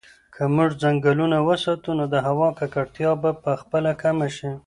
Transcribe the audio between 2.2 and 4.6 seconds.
هوا ککړتیا به په خپله کمه شي.